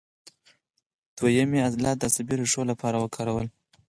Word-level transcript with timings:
دوهیم 1.17 1.49
یې 1.55 1.65
عضلات 1.67 1.95
د 1.99 2.03
عصبي 2.09 2.35
ریښو 2.39 2.63
لپاره 2.71 2.97
وکارول. 2.99 3.47